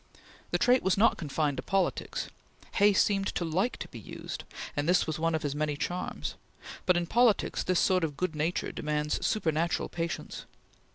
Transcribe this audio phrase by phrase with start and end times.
[0.49, 2.29] The trait was not confined to politics.
[2.71, 6.33] Hay seemed to like to be used, and this was one of his many charms;
[6.87, 10.45] but in politics this sort of good nature demands supernatural patience.